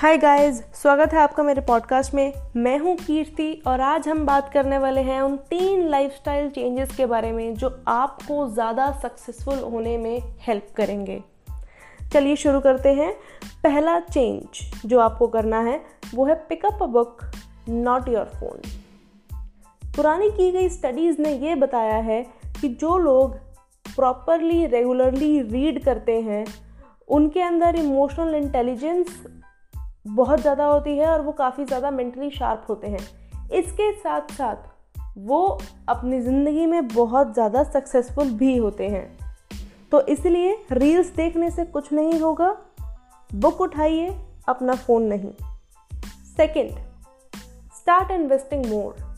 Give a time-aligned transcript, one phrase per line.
[0.00, 4.48] Hi guys स्वागत है आपका मेरे पॉडकास्ट में। मैं हूँ कीर्ति और आज हम बात
[4.52, 9.96] करने वाले हैं उन तीन लाइफस्टाइल चेंजेस के बारे में जो आपको ज़्यादा सक्सेसफुल होने
[9.98, 11.20] में हेल्प करेंगे।
[12.12, 13.12] चलिए शुरू करते हैं।
[13.62, 15.80] पहला चेंज जो आपको करना है,
[16.14, 17.20] वो है pick up a book
[17.68, 18.60] not your phone
[19.96, 22.22] पुरानी की गई स्टडीज़ ने ये बताया है
[22.60, 23.36] कि जो लोग
[23.96, 26.44] प्रॉपरली रेगुलरली रीड करते हैं,
[27.08, 29.22] उनके अंदर इमोशनल इंटेलिजेंस
[30.06, 33.06] बहुत ज़्यादा होती है और वो काफ़ी ज़्यादा मेंटली शार्प होते हैं।
[33.52, 34.68] इसके साथ साथ
[35.18, 35.42] वो
[35.88, 39.06] अपनी ज़िंदगी में बहुत ज़्यादा सक्सेसफुल भी होते हैं।
[39.92, 42.56] तो इसलिए रील्स देखने से कुछ नहीं होगा
[43.30, 44.08] बुक उठाइए,
[44.48, 45.32] अपना फ़ोन नहीं।
[46.36, 46.78] सेकंड
[47.76, 49.08] स्टार्ट इन्वेस्टिंग मोर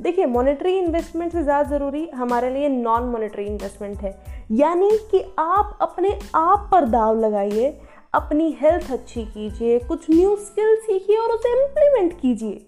[0.00, 4.12] देखिए मॉनेटरी इन्वेस्टमेंट से ज़्यादा ज़रूरी हमारे लिए नॉन मॉनेटरी इन्वेस्टमेंट है।
[4.52, 7.68] यानी कि आप अपने आप पर दाव लगाइए
[8.14, 12.66] अपनी हेल्थ अच्छी कीजिए, कुछ न्यू स्किल सीखिए और उसे इम्प्लीमेंट कीजिए।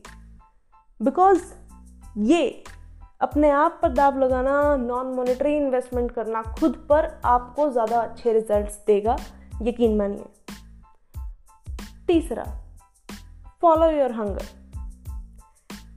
[1.01, 1.43] बिकॉज़
[2.25, 2.65] ये
[3.21, 8.79] अपने आप पर दाव लगाना नॉन मॉनेटरी इन्वेस्टमेंट करना खुद पर आपको ज़्यादा अच्छे रिजल्ट्स
[8.87, 9.17] देगा,
[9.63, 10.25] यकीन मानिए।
[12.07, 12.45] तीसरा
[13.63, 14.45] फॉलो योर हंगर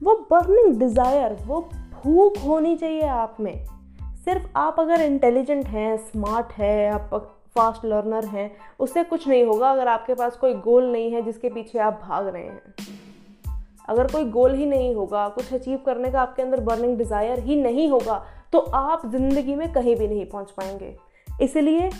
[0.02, 1.60] वो बर्निंग डिज़ायर वो
[1.94, 3.64] भूख होनी चाहिए आप में।
[4.24, 7.10] सिर्फ़ आप अगर इंटेलिजेंट हैं स्मार्ट है, आप
[7.56, 11.48] फास्ट लर्नर हैं, उससे कुछ नहीं होगा अगर आपके पास कोई गोल नहीं है जिसके
[11.48, 12.74] पीछे आप भाग रहे हैं।
[13.88, 17.56] अगर कोई गोल ही नहीं होगा, कुछ अचीव करने का आपके अंदर बर्निंग डिज़ायर ही
[17.56, 20.96] नहीं होगा तो आप ज़िंदगी में कहीं भी नहीं पहुँच पाएँगे।
[21.42, 21.90] इसलिए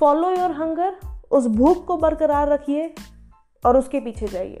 [0.00, 0.96] फॉलो योर हंगर
[1.30, 2.94] उस भूख को बरकरार रखिए
[3.64, 4.60] और उसके पीछे जाइए।